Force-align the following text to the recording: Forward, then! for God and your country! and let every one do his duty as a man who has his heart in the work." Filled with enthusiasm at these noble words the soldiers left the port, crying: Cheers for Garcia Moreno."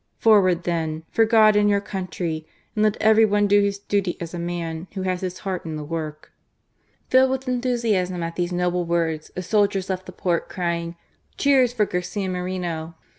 Forward, 0.17 0.63
then! 0.63 1.03
for 1.11 1.25
God 1.25 1.55
and 1.55 1.69
your 1.69 1.79
country! 1.79 2.47
and 2.75 2.83
let 2.83 2.97
every 2.99 3.23
one 3.23 3.45
do 3.45 3.61
his 3.61 3.77
duty 3.77 4.17
as 4.19 4.33
a 4.33 4.39
man 4.39 4.87
who 4.95 5.03
has 5.03 5.21
his 5.21 5.37
heart 5.45 5.63
in 5.63 5.75
the 5.75 5.83
work." 5.83 6.31
Filled 7.11 7.29
with 7.29 7.47
enthusiasm 7.47 8.23
at 8.23 8.35
these 8.35 8.51
noble 8.51 8.83
words 8.83 9.29
the 9.35 9.43
soldiers 9.43 9.91
left 9.91 10.07
the 10.07 10.11
port, 10.11 10.49
crying: 10.49 10.95
Cheers 11.37 11.71
for 11.71 11.85
Garcia 11.85 12.29
Moreno." 12.29 12.95